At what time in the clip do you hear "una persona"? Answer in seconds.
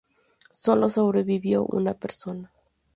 1.63-2.51